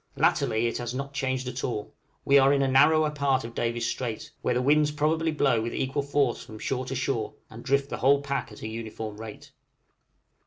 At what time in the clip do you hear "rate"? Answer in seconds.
9.21-9.51